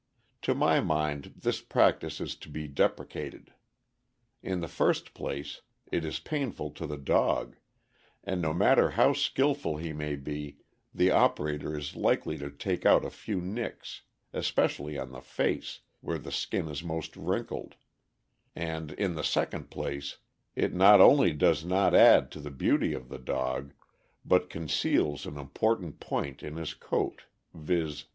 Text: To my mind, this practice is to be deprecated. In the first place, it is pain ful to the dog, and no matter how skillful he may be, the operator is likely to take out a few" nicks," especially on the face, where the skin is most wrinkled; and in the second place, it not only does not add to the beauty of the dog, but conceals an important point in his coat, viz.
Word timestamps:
To 0.41 0.55
my 0.55 0.79
mind, 0.79 1.33
this 1.37 1.61
practice 1.61 2.19
is 2.19 2.35
to 2.37 2.49
be 2.49 2.67
deprecated. 2.67 3.53
In 4.41 4.59
the 4.59 4.67
first 4.67 5.13
place, 5.13 5.61
it 5.91 6.03
is 6.03 6.17
pain 6.19 6.51
ful 6.51 6.71
to 6.71 6.87
the 6.87 6.97
dog, 6.97 7.55
and 8.23 8.41
no 8.41 8.51
matter 8.51 8.89
how 8.97 9.13
skillful 9.13 9.77
he 9.77 9.93
may 9.93 10.15
be, 10.15 10.57
the 10.91 11.11
operator 11.11 11.77
is 11.77 11.95
likely 11.95 12.39
to 12.39 12.49
take 12.49 12.83
out 12.83 13.05
a 13.05 13.11
few" 13.11 13.41
nicks," 13.41 14.01
especially 14.33 14.97
on 14.97 15.11
the 15.11 15.21
face, 15.21 15.81
where 15.99 16.17
the 16.17 16.31
skin 16.31 16.67
is 16.67 16.81
most 16.83 17.15
wrinkled; 17.15 17.75
and 18.55 18.93
in 18.93 19.13
the 19.13 19.23
second 19.23 19.69
place, 19.69 20.17
it 20.55 20.73
not 20.73 20.99
only 20.99 21.31
does 21.31 21.63
not 21.63 21.93
add 21.93 22.31
to 22.31 22.39
the 22.39 22.49
beauty 22.49 22.95
of 22.95 23.07
the 23.09 23.19
dog, 23.19 23.71
but 24.25 24.49
conceals 24.49 25.27
an 25.27 25.37
important 25.37 25.99
point 25.99 26.41
in 26.41 26.55
his 26.55 26.73
coat, 26.73 27.25
viz. 27.53 28.05